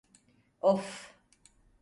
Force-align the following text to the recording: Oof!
Oof! 0.69 0.89